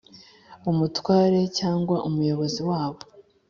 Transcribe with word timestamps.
umutware 0.71 1.39
cyangwa 1.57 1.95
umuyobozi 2.07 2.61
wabo 2.69 3.01